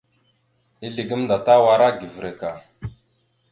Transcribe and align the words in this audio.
Izle 0.87 1.03
gamnda 1.09 1.35
Tawara 1.45 1.87
givirek 1.99 2.41
a. 2.51 2.51